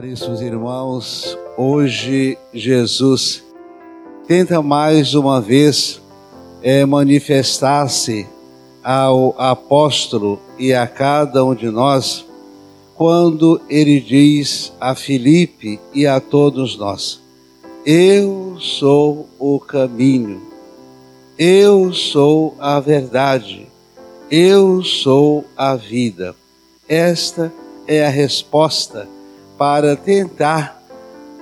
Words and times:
Caríssimos 0.00 0.40
irmãos, 0.40 1.36
hoje 1.56 2.38
Jesus 2.54 3.42
tenta 4.28 4.62
mais 4.62 5.12
uma 5.12 5.40
vez 5.40 6.00
é, 6.62 6.86
manifestar-se 6.86 8.24
ao 8.80 9.34
apóstolo 9.36 10.38
e 10.56 10.72
a 10.72 10.86
cada 10.86 11.44
um 11.44 11.52
de 11.52 11.68
nós, 11.68 12.24
quando 12.94 13.60
ele 13.68 14.00
diz 14.00 14.72
a 14.80 14.94
Filipe 14.94 15.80
e 15.92 16.06
a 16.06 16.20
todos 16.20 16.78
nós: 16.78 17.20
Eu 17.84 18.56
sou 18.60 19.28
o 19.36 19.58
caminho, 19.58 20.40
eu 21.36 21.92
sou 21.92 22.54
a 22.60 22.78
verdade, 22.78 23.66
eu 24.30 24.80
sou 24.84 25.44
a 25.56 25.74
vida. 25.74 26.36
Esta 26.88 27.52
é 27.88 28.06
a 28.06 28.08
resposta 28.08 29.17
para 29.58 29.96
tentar 29.96 30.80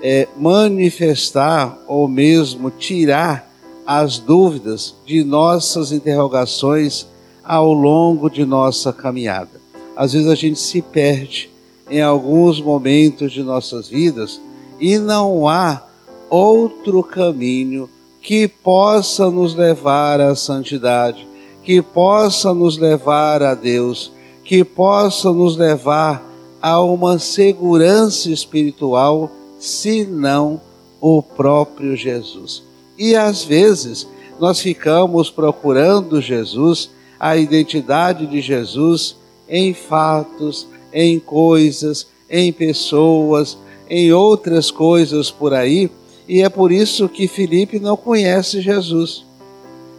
é, 0.02 0.26
manifestar 0.36 1.78
ou 1.86 2.08
mesmo 2.08 2.70
tirar 2.70 3.48
as 3.86 4.18
dúvidas 4.18 4.94
de 5.04 5.22
nossas 5.22 5.92
interrogações 5.92 7.06
ao 7.44 7.72
longo 7.72 8.28
de 8.28 8.44
nossa 8.44 8.92
caminhada. 8.92 9.60
Às 9.94 10.14
vezes 10.14 10.28
a 10.28 10.34
gente 10.34 10.58
se 10.58 10.82
perde 10.82 11.50
em 11.88 12.02
alguns 12.02 12.60
momentos 12.60 13.32
de 13.32 13.42
nossas 13.42 13.88
vidas 13.88 14.40
e 14.80 14.98
não 14.98 15.46
há 15.46 15.82
outro 16.28 17.02
caminho 17.02 17.88
que 18.20 18.48
possa 18.48 19.30
nos 19.30 19.54
levar 19.54 20.20
à 20.20 20.34
santidade, 20.34 21.26
que 21.62 21.80
possa 21.80 22.52
nos 22.52 22.76
levar 22.76 23.42
a 23.42 23.54
Deus, 23.54 24.10
que 24.42 24.64
possa 24.64 25.32
nos 25.32 25.56
levar 25.56 26.25
a 26.60 26.80
uma 26.80 27.18
segurança 27.18 28.30
espiritual, 28.30 29.30
senão 29.58 30.60
o 31.00 31.22
próprio 31.22 31.96
Jesus. 31.96 32.62
E 32.98 33.14
às 33.14 33.44
vezes 33.44 34.08
nós 34.38 34.60
ficamos 34.60 35.30
procurando 35.30 36.20
Jesus, 36.20 36.90
a 37.18 37.36
identidade 37.36 38.26
de 38.26 38.40
Jesus, 38.40 39.16
em 39.48 39.72
fatos, 39.72 40.66
em 40.92 41.18
coisas, 41.18 42.06
em 42.28 42.52
pessoas, 42.52 43.56
em 43.88 44.12
outras 44.12 44.70
coisas 44.70 45.30
por 45.30 45.54
aí, 45.54 45.90
e 46.28 46.42
é 46.42 46.48
por 46.48 46.72
isso 46.72 47.08
que 47.08 47.28
Felipe 47.28 47.78
não 47.78 47.96
conhece 47.96 48.60
Jesus. 48.60 49.24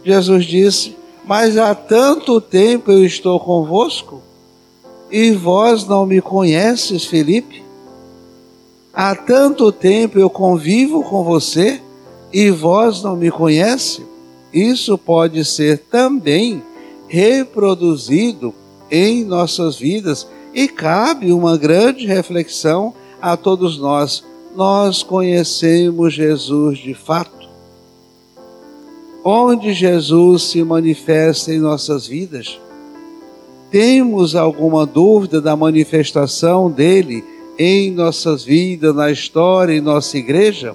Jesus 0.04 0.44
disse: 0.44 0.96
Mas 1.24 1.56
há 1.56 1.74
tanto 1.74 2.40
tempo 2.40 2.92
eu 2.92 3.04
estou 3.04 3.40
convosco 3.40 4.22
e 5.10 5.32
vós 5.32 5.86
não 5.86 6.04
me 6.06 6.20
conheces, 6.20 7.04
Felipe? 7.04 7.62
Há 8.92 9.14
tanto 9.14 9.70
tempo 9.70 10.18
eu 10.18 10.28
convivo 10.28 11.02
com 11.02 11.22
você 11.22 11.80
e 12.32 12.50
vós 12.50 13.02
não 13.02 13.16
me 13.16 13.30
conhece? 13.30 14.04
Isso 14.52 14.98
pode 14.98 15.44
ser 15.44 15.78
também 15.90 16.62
reproduzido 17.06 18.54
em 18.90 19.24
nossas 19.24 19.76
vidas 19.76 20.26
e 20.54 20.68
cabe 20.68 21.32
uma 21.32 21.56
grande 21.56 22.06
reflexão 22.06 22.94
a 23.20 23.36
todos 23.36 23.78
nós. 23.78 24.24
Nós 24.56 25.02
conhecemos 25.02 26.14
Jesus 26.14 26.78
de 26.78 26.94
fato? 26.94 27.48
Onde 29.24 29.72
Jesus 29.72 30.44
se 30.44 30.62
manifesta 30.62 31.52
em 31.52 31.58
nossas 31.58 32.06
vidas? 32.06 32.58
Temos 33.70 34.34
alguma 34.34 34.86
dúvida 34.86 35.40
da 35.40 35.54
manifestação 35.54 36.70
dele 36.70 37.22
em 37.58 37.90
nossas 37.90 38.42
vidas, 38.42 38.94
na 38.94 39.10
história, 39.10 39.74
em 39.74 39.80
nossa 39.80 40.16
igreja? 40.16 40.74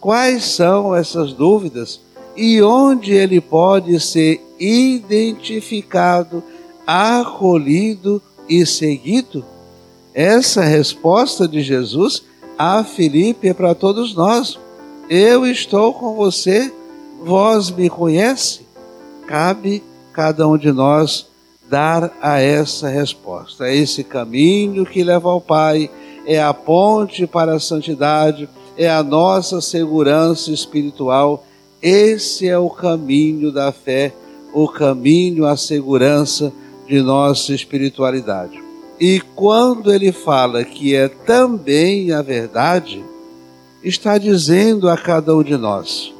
Quais 0.00 0.44
são 0.44 0.94
essas 0.94 1.32
dúvidas 1.32 2.00
e 2.36 2.62
onde 2.62 3.12
ele 3.12 3.40
pode 3.40 4.00
ser 4.00 4.40
identificado, 4.58 6.42
acolhido 6.86 8.22
e 8.48 8.64
seguido? 8.64 9.44
Essa 10.14 10.62
resposta 10.62 11.46
de 11.46 11.60
Jesus 11.60 12.22
a 12.56 12.84
Filipe 12.84 13.48
é 13.48 13.54
para 13.54 13.74
todos 13.74 14.14
nós. 14.14 14.58
Eu 15.10 15.44
estou 15.44 15.92
com 15.92 16.14
você, 16.14 16.72
vós 17.22 17.70
me 17.70 17.90
conhece? 17.90 18.60
Cabe 19.26 19.82
cada 20.12 20.46
um 20.46 20.56
de 20.56 20.70
nós 20.70 21.26
dar 21.68 22.10
a 22.20 22.40
essa 22.40 22.88
resposta. 22.88 23.66
É 23.66 23.76
esse 23.76 24.04
caminho 24.04 24.84
que 24.84 25.02
leva 25.02 25.30
ao 25.30 25.40
Pai, 25.40 25.90
é 26.26 26.42
a 26.42 26.52
ponte 26.54 27.26
para 27.26 27.54
a 27.54 27.60
santidade, 27.60 28.48
é 28.76 28.88
a 28.88 29.02
nossa 29.02 29.60
segurança 29.60 30.50
espiritual. 30.50 31.46
Esse 31.82 32.48
é 32.48 32.58
o 32.58 32.70
caminho 32.70 33.52
da 33.52 33.72
fé, 33.72 34.12
o 34.52 34.68
caminho 34.68 35.46
à 35.46 35.56
segurança 35.56 36.52
de 36.86 37.00
nossa 37.00 37.52
espiritualidade. 37.52 38.62
E 39.00 39.20
quando 39.34 39.92
ele 39.92 40.12
fala 40.12 40.64
que 40.64 40.94
é 40.94 41.08
também 41.08 42.12
a 42.12 42.22
verdade, 42.22 43.04
está 43.82 44.16
dizendo 44.16 44.88
a 44.88 44.96
cada 44.96 45.34
um 45.34 45.42
de 45.42 45.56
nós: 45.56 46.12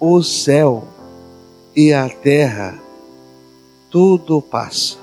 o 0.00 0.22
céu 0.22 0.84
e 1.74 1.92
a 1.92 2.08
terra 2.08 2.85
tudo 3.90 4.40
passa. 4.40 4.96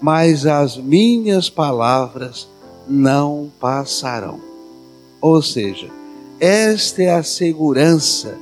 Mas 0.00 0.46
as 0.46 0.76
minhas 0.76 1.50
palavras 1.50 2.48
não 2.88 3.50
passarão. 3.60 4.40
Ou 5.20 5.42
seja, 5.42 5.90
esta 6.38 7.02
é 7.02 7.14
a 7.14 7.22
segurança 7.22 8.38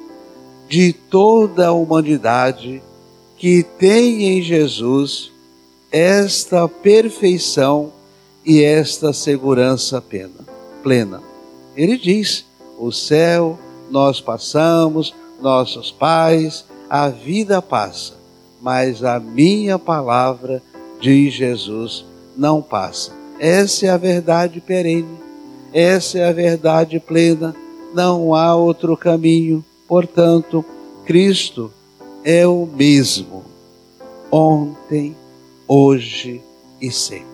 de 0.68 0.92
toda 0.92 1.68
a 1.68 1.72
humanidade 1.72 2.82
que 3.36 3.62
tem 3.62 4.24
em 4.24 4.42
Jesus 4.42 5.32
esta 5.90 6.68
perfeição 6.68 7.92
e 8.44 8.62
esta 8.62 9.12
segurança 9.12 10.02
plena. 10.82 11.22
Ele 11.74 11.96
diz: 11.96 12.44
o 12.78 12.92
céu 12.92 13.58
nós 13.90 14.20
passamos, 14.20 15.14
nossos 15.40 15.90
pais, 15.90 16.64
a 16.90 17.08
vida 17.08 17.62
passa, 17.62 18.17
mas 18.60 19.04
a 19.04 19.20
minha 19.20 19.78
palavra, 19.78 20.62
diz 21.00 21.34
Jesus, 21.34 22.04
não 22.36 22.60
passa. 22.60 23.12
Essa 23.38 23.86
é 23.86 23.88
a 23.90 23.96
verdade 23.96 24.60
perene, 24.60 25.18
essa 25.72 26.18
é 26.18 26.28
a 26.28 26.32
verdade 26.32 26.98
plena, 26.98 27.54
não 27.94 28.34
há 28.34 28.54
outro 28.54 28.96
caminho. 28.96 29.64
Portanto, 29.86 30.64
Cristo 31.04 31.72
é 32.24 32.46
o 32.46 32.66
mesmo, 32.66 33.44
ontem, 34.30 35.16
hoje 35.66 36.42
e 36.80 36.90
sempre. 36.90 37.26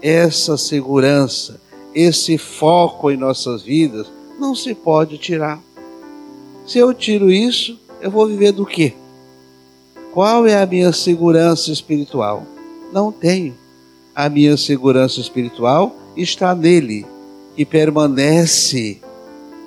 Essa 0.00 0.56
segurança, 0.56 1.60
esse 1.94 2.38
foco 2.38 3.10
em 3.10 3.16
nossas 3.16 3.62
vidas, 3.62 4.06
não 4.38 4.54
se 4.54 4.74
pode 4.74 5.18
tirar. 5.18 5.60
Se 6.66 6.78
eu 6.78 6.94
tiro 6.94 7.30
isso, 7.30 7.78
eu 8.00 8.10
vou 8.10 8.26
viver 8.26 8.52
do 8.52 8.64
quê? 8.64 8.94
Qual 10.18 10.48
é 10.48 10.60
a 10.60 10.66
minha 10.66 10.92
segurança 10.92 11.70
espiritual? 11.70 12.42
Não 12.92 13.12
tenho. 13.12 13.54
A 14.12 14.28
minha 14.28 14.56
segurança 14.56 15.20
espiritual 15.20 15.94
está 16.16 16.56
nele, 16.56 17.06
que 17.54 17.64
permanece 17.64 19.00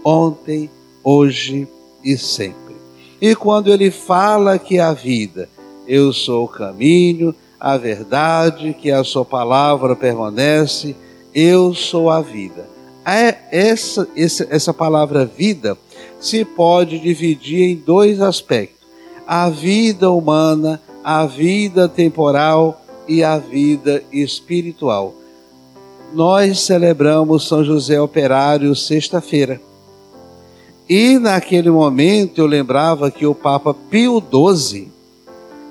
ontem, 0.04 0.70
hoje 1.02 1.66
e 2.04 2.18
sempre. 2.18 2.76
E 3.22 3.34
quando 3.34 3.72
ele 3.72 3.90
fala 3.90 4.60
que 4.60 4.78
a 4.78 4.92
vida, 4.92 5.48
eu 5.88 6.12
sou 6.12 6.44
o 6.44 6.50
caminho, 6.50 7.34
a 7.58 7.78
verdade, 7.78 8.74
que 8.74 8.92
a 8.92 9.06
sua 9.06 9.24
palavra 9.24 9.96
permanece, 9.96 10.98
eu 11.34 11.74
sou 11.74 12.10
a 12.10 12.20
vida. 12.20 12.68
É 13.06 13.38
essa, 13.54 14.06
essa, 14.18 14.46
essa 14.50 14.74
palavra 14.74 15.26
vida 15.26 15.78
se 16.20 16.44
pode 16.44 17.00
dividir 17.00 17.62
em 17.62 17.78
dois 17.78 18.20
aspectos 18.20 18.81
a 19.34 19.50
vida 19.50 20.12
humana, 20.12 20.82
a 21.02 21.26
vida 21.26 21.88
temporal 21.88 22.82
e 23.08 23.24
a 23.24 23.38
vida 23.38 24.04
espiritual. 24.12 25.14
Nós 26.14 26.60
celebramos 26.60 27.48
São 27.48 27.64
José 27.64 28.02
Operário 28.02 28.76
sexta-feira. 28.76 29.62
E 30.90 31.18
naquele 31.18 31.72
momento 31.72 32.42
eu 32.42 32.46
lembrava 32.46 33.10
que 33.10 33.26
o 33.26 33.34
Papa 33.34 33.74
Pio 33.74 34.22
XII, 34.22 34.92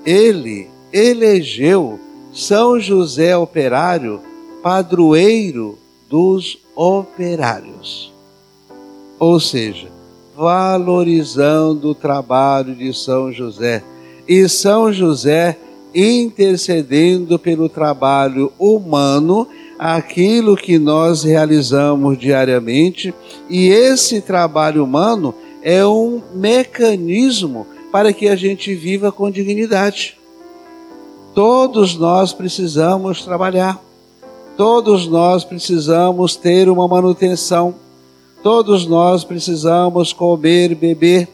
ele 0.07 0.67
elegeu 0.91 2.01
São 2.33 2.81
José 2.81 3.37
Operário 3.37 4.23
padroeiro 4.63 5.79
dos 6.09 6.61
operários. 6.75 8.11
Ou 9.19 9.39
seja, 9.39 9.90
valorizando 10.41 11.91
o 11.91 11.95
trabalho 11.95 12.75
de 12.75 12.95
São 12.95 13.31
José. 13.31 13.85
E 14.27 14.49
São 14.49 14.91
José 14.91 15.59
intercedendo 15.95 17.39
pelo 17.39 17.69
trabalho 17.69 18.51
humano 18.59 19.47
aquilo 19.79 20.57
que 20.57 20.79
nós 20.79 21.25
realizamos 21.25 22.19
diariamente, 22.19 23.13
e 23.51 23.69
esse 23.69 24.23
trabalho 24.23 24.83
humano 24.83 25.35
é 25.63 25.85
um 25.85 26.23
mecanismo 26.35 27.67
para 27.93 28.11
que 28.11 28.27
a 28.27 28.35
gente 28.35 28.75
viva 28.75 29.13
com 29.13 29.31
dignidade. 29.31 30.17
Todos 31.35 31.99
nós 31.99 32.33
precisamos 32.33 33.23
trabalhar, 33.23 33.79
todos 34.57 35.07
nós 35.07 35.45
precisamos 35.45 36.35
ter 36.35 36.71
uma 36.71 36.89
manutenção, 36.89 37.75
todos 38.43 38.87
nós 38.87 39.25
precisamos 39.25 40.13
comer, 40.13 40.75
beber, 40.75 41.29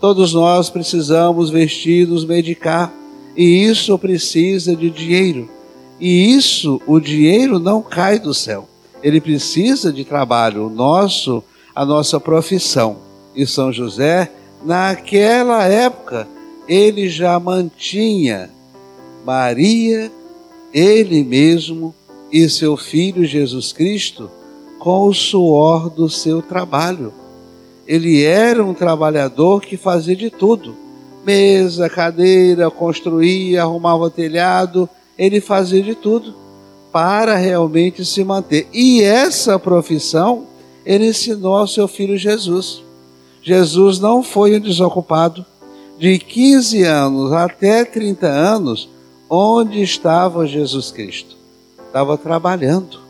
todos 0.00 0.32
nós 0.32 0.68
precisamos 0.68 1.50
vestir, 1.50 2.06
nos 2.06 2.24
medicar, 2.24 2.92
e 3.36 3.64
isso 3.64 3.96
precisa 3.98 4.76
de 4.76 4.90
dinheiro. 4.90 5.48
E 5.98 6.34
isso, 6.34 6.80
o 6.86 6.98
dinheiro 6.98 7.58
não 7.58 7.80
cai 7.80 8.18
do 8.18 8.34
céu. 8.34 8.68
Ele 9.02 9.20
precisa 9.20 9.92
de 9.92 10.04
trabalho, 10.04 10.66
o 10.66 10.70
nosso, 10.70 11.42
a 11.74 11.84
nossa 11.84 12.18
profissão. 12.18 12.96
E 13.34 13.46
São 13.46 13.72
José, 13.72 14.30
naquela 14.64 15.64
época, 15.64 16.28
ele 16.68 17.08
já 17.08 17.38
mantinha 17.38 18.50
Maria, 19.24 20.10
ele 20.72 21.22
mesmo 21.22 21.94
e 22.32 22.48
seu 22.48 22.76
filho 22.76 23.24
Jesus 23.24 23.72
Cristo 23.72 24.30
com 24.82 25.06
o 25.06 25.14
suor 25.14 25.88
do 25.88 26.10
seu 26.10 26.42
trabalho. 26.42 27.12
Ele 27.86 28.24
era 28.24 28.64
um 28.64 28.74
trabalhador 28.74 29.62
que 29.62 29.76
fazia 29.76 30.16
de 30.16 30.28
tudo: 30.28 30.74
mesa, 31.24 31.88
cadeira, 31.88 32.68
construía, 32.68 33.62
arrumava 33.62 34.10
telhado, 34.10 34.88
ele 35.16 35.40
fazia 35.40 35.80
de 35.80 35.94
tudo 35.94 36.34
para 36.90 37.36
realmente 37.36 38.04
se 38.04 38.24
manter. 38.24 38.66
E 38.72 39.00
essa 39.02 39.56
profissão 39.56 40.48
ele 40.84 41.10
ensinou 41.10 41.58
ao 41.58 41.68
seu 41.68 41.86
filho 41.86 42.18
Jesus. 42.18 42.82
Jesus 43.40 44.00
não 44.00 44.20
foi 44.20 44.56
um 44.56 44.60
desocupado. 44.60 45.46
De 45.96 46.18
15 46.18 46.82
anos 46.82 47.32
até 47.32 47.84
30 47.84 48.26
anos, 48.26 48.88
onde 49.30 49.80
estava 49.80 50.44
Jesus 50.44 50.90
Cristo? 50.90 51.36
Estava 51.86 52.18
trabalhando. 52.18 53.01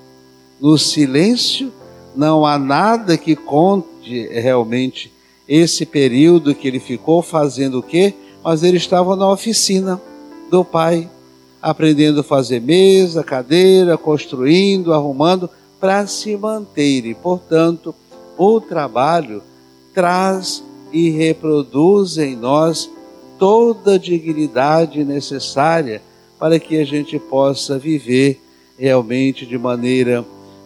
No 0.63 0.79
silêncio, 0.79 1.73
não 2.15 2.47
há 2.47 2.57
nada 2.57 3.19
que 3.19 3.35
conte 3.35 4.29
realmente 4.29 5.13
esse 5.49 5.85
período 5.85 6.55
que 6.55 6.69
ele 6.69 6.79
ficou 6.79 7.21
fazendo 7.21 7.81
o 7.81 7.83
quê? 7.83 8.15
Mas 8.45 8.63
ele 8.63 8.77
estava 8.77 9.17
na 9.17 9.29
oficina 9.29 10.01
do 10.49 10.65
Pai, 10.65 11.11
aprendendo 11.61 12.21
a 12.21 12.23
fazer 12.23 12.61
mesa, 12.61 13.25
cadeira, 13.25 13.99
construindo, 13.99 14.93
arrumando, 14.93 15.51
para 15.81 16.07
se 16.07 16.37
manter. 16.37 17.07
E, 17.07 17.13
portanto, 17.13 17.93
o 18.39 18.61
trabalho 18.61 19.43
traz 19.93 20.63
e 20.93 21.11
reproduz 21.11 22.19
em 22.19 22.37
nós 22.37 22.89
toda 23.37 23.95
a 23.95 23.99
dignidade 23.99 25.03
necessária 25.03 26.01
para 26.39 26.61
que 26.61 26.79
a 26.79 26.85
gente 26.85 27.19
possa 27.19 27.81
viver 27.81 28.41
realmente 28.79 29.45
de 29.45 29.59
maneira 29.59 30.25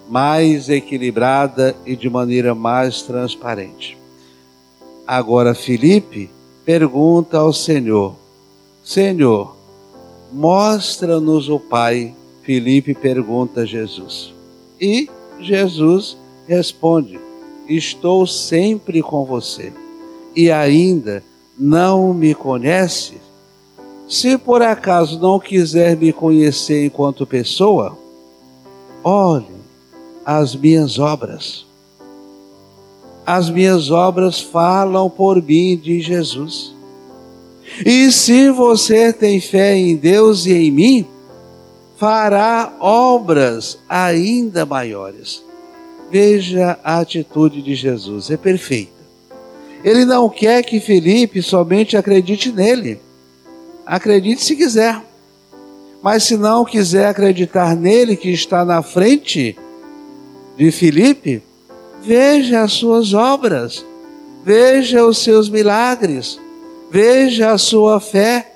mais 0.09 0.69
equilibrada 0.69 1.77
e 1.85 1.97
de 1.97 2.09
maneira 2.09 2.55
mais 2.55 3.03
transparente. 3.03 3.99
Agora, 5.07 5.55
Felipe 5.55 6.31
pergunta 6.65 7.39
ao 7.39 7.53
Senhor: 7.53 8.15
Senhor, 8.83 9.57
mostra-nos 10.33 11.49
o 11.49 11.59
Pai. 11.59 12.15
Felipe 12.43 12.95
pergunta 12.95 13.63
a 13.63 13.67
Jesus. 13.67 14.33
E 14.81 15.09
Jesus 15.41 16.17
responde: 16.47 17.19
Estou 17.69 18.27
sempre 18.27 19.03
com 19.03 19.25
você 19.25 19.73
e 20.35 20.51
ainda 20.51 21.25
não 21.59 22.15
me 22.15 22.35
conheces? 22.35 23.27
Se 24.09 24.39
por 24.39 24.63
acaso 24.63 25.19
não 25.19 25.41
quiser 25.41 25.97
me 25.97 26.13
conhecer 26.13 26.87
enquanto 26.87 27.27
pessoa, 27.27 27.99
olhe 29.03 29.56
as 30.27 30.57
minhas 30.57 30.99
obras. 30.99 31.65
As 33.25 33.49
minhas 33.49 33.93
obras 33.93 34.41
falam 34.41 35.09
por 35.09 35.41
mim, 35.41 35.81
diz 35.81 36.05
Jesus. 36.05 36.75
E 37.85 38.11
se 38.11 38.51
você 38.51 39.13
tem 39.13 39.41
fé 39.41 39.77
em 39.77 39.95
Deus 39.95 40.45
e 40.47 40.53
em 40.53 40.71
mim, 40.73 41.07
fará 41.97 42.73
obras 42.81 43.79
ainda 43.89 44.67
maiores. 44.67 45.45
Veja 46.11 46.77
a 46.83 46.99
atitude 46.99 47.63
de 47.63 47.77
Jesus, 47.77 48.29
é 48.29 48.37
perfeita. 48.37 48.93
Ele 49.85 50.05
não 50.05 50.29
quer 50.29 50.65
que 50.65 50.81
Felipe 50.81 51.41
somente 51.41 51.97
acredite 51.97 52.51
nele. 52.51 52.99
Acredite 53.85 54.43
se 54.43 54.57
quiser. 54.57 55.01
Mas 56.03 56.25
se 56.25 56.37
não 56.37 56.65
quiser 56.65 57.07
acreditar 57.07 57.77
nele 57.77 58.17
que 58.17 58.31
está 58.31 58.65
na 58.65 58.83
frente 58.83 59.57
de 60.57 60.71
Felipe, 60.71 61.43
veja 62.01 62.63
as 62.63 62.73
suas 62.73 63.13
obras, 63.13 63.85
veja 64.45 65.05
os 65.05 65.19
seus 65.19 65.49
milagres, 65.49 66.41
veja 66.91 67.53
a 67.53 67.59
sua 67.59 68.01
fé. 68.01 68.55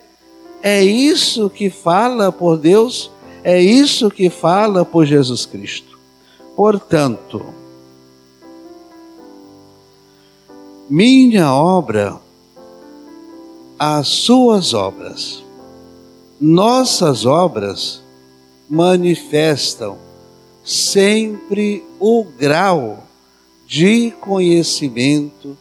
É 0.63 0.83
isso 0.83 1.49
que 1.49 1.71
fala 1.71 2.31
por 2.31 2.57
Deus, 2.57 3.11
é 3.43 3.61
isso 3.61 4.11
que 4.11 4.31
fala 4.31 4.85
por 4.85 5.05
Jesus 5.05 5.47
Cristo. 5.47 5.99
Portanto, 6.55 7.45
minha 10.89 11.55
obra, 11.55 12.21
as 13.79 14.09
suas 14.09 14.75
obras, 14.75 15.43
nossas 16.39 17.25
obras 17.25 18.03
manifestam 18.69 19.97
sempre 20.65 21.83
o 21.99 22.25
grau 22.25 23.05
de 23.67 24.11
conhecimento, 24.21 25.57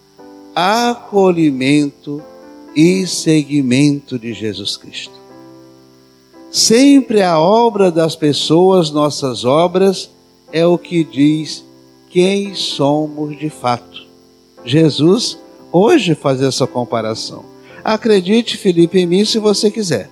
acolhimento 0.56 2.22
e 2.76 3.06
seguimento 3.06 4.18
de 4.18 4.34
Jesus 4.34 4.76
Cristo. 4.78 5.14
Sempre 6.52 7.22
a 7.22 7.40
obra 7.40 7.92
das 7.92 8.16
pessoas, 8.16 8.90
nossas 8.90 9.46
obras, 9.46 10.10
é 10.52 10.66
o 10.66 10.78
que 10.78 11.04
diz 11.04 11.64
quem 12.10 12.56
somos 12.56 13.38
de 13.38 13.50
fato. 13.50 14.08
Jesus 14.66 15.38
hoje 15.72 16.16
faz 16.16 16.42
essa 16.42 16.66
comparação. 16.66 17.46
Acredite, 17.84 18.58
Felipe, 18.58 19.00
em 19.00 19.06
mim 19.06 19.26
se 19.26 19.38
você 19.38 19.70
quiser. 19.70 20.10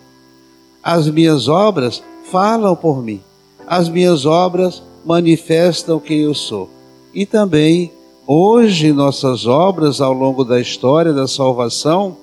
As 0.84 1.10
minhas 1.10 1.48
obras 1.48 2.04
falam 2.32 2.76
por 2.76 3.04
mim. 3.04 3.22
As 3.68 3.90
minhas 3.90 4.26
obras 4.26 4.82
manifestam 5.06 6.00
quem 6.00 6.22
eu 6.22 6.34
sou. 6.34 6.70
E 7.14 7.26
também, 7.26 7.92
hoje, 8.26 8.94
nossas 8.94 9.46
obras 9.46 10.00
ao 10.00 10.14
longo 10.14 10.46
da 10.46 10.58
história 10.58 11.12
da 11.12 11.28
salvação 11.28 12.16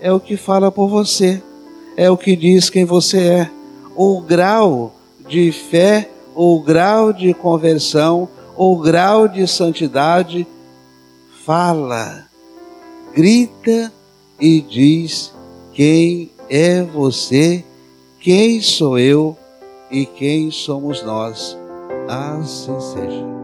é 0.00 0.12
o 0.12 0.20
que 0.20 0.36
fala 0.36 0.70
por 0.70 0.86
você, 0.86 1.42
é 1.96 2.08
o 2.08 2.16
que 2.16 2.36
diz 2.36 2.70
quem 2.70 2.84
você 2.84 3.18
é. 3.18 3.50
O 3.96 4.20
grau 4.20 4.94
de 5.28 5.50
fé, 5.50 6.08
o 6.32 6.60
grau 6.60 7.12
de 7.12 7.34
conversão, 7.34 8.28
o 8.56 8.76
grau 8.76 9.26
de 9.26 9.48
santidade 9.48 10.46
fala, 11.44 12.26
grita 13.12 13.92
e 14.40 14.60
diz 14.60 15.32
quem 15.72 16.30
é 16.48 16.82
você, 16.82 17.64
quem 18.20 18.60
sou 18.60 18.98
eu 18.98 19.36
e 19.94 20.04
quem 20.06 20.50
somos 20.50 21.02
nós. 21.04 21.56
Assim 22.08 22.78
seja. 22.80 23.43